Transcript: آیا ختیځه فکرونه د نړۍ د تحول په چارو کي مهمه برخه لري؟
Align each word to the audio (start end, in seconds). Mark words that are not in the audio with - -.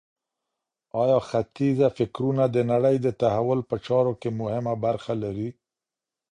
آیا 1.01 1.17
ختیځه 1.29 1.87
فکرونه 1.97 2.43
د 2.49 2.57
نړۍ 2.71 2.95
د 3.01 3.07
تحول 3.21 3.59
په 3.69 3.75
چارو 3.85 4.13
کي 4.21 4.29
مهمه 4.39 4.73
برخه 4.85 5.13
لري؟ 5.23 5.49